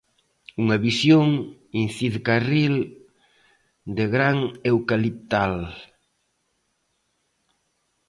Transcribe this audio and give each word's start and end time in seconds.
Unha 0.61 0.77
visión, 0.87 1.25
incide 1.85 2.19
Carril, 2.27 2.75
de 3.97 4.05
gran 4.15 4.37
eucaliptal. 4.69 5.55